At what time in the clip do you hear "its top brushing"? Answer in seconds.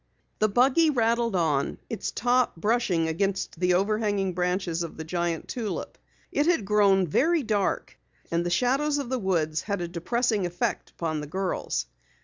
1.87-3.07